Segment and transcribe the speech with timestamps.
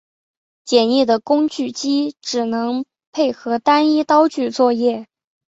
[0.65, 5.07] 简易的工具机只能配合单一刀具作业。